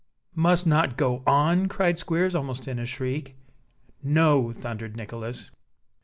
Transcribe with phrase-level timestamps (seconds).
[0.33, 3.35] "Must not go on!" cried Squeers, almost in a shriek.
[4.01, 5.51] "No!" thundered Nicholas.